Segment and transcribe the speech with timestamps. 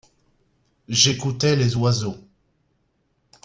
[0.87, 2.17] j'écoutais les oiseaux.